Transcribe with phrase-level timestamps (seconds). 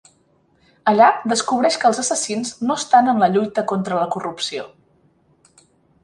[0.91, 4.65] Allà, descobreix que els assassins no estan en la lluita contra la corrupció.